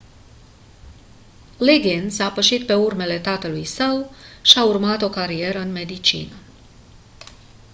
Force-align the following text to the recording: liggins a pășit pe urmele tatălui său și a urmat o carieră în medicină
liggins 1.57 2.19
a 2.19 2.31
pășit 2.31 2.65
pe 2.65 2.73
urmele 2.73 3.19
tatălui 3.19 3.65
său 3.65 4.11
și 4.41 4.57
a 4.57 4.63
urmat 4.65 5.01
o 5.01 5.09
carieră 5.09 5.59
în 5.59 5.71
medicină 5.71 6.33